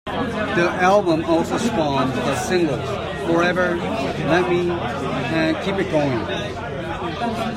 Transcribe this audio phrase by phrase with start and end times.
[0.07, 2.83] The album also spawned the singles
[3.27, 7.47] "Forever", "Let Me", and "Keep It Going".